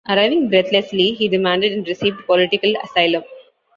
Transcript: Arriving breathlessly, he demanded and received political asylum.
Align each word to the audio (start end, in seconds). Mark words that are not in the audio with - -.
Arriving 0.09 0.49
breathlessly, 0.49 1.11
he 1.11 1.27
demanded 1.27 1.73
and 1.73 1.87
received 1.87 2.25
political 2.25 2.73
asylum. 2.83 3.21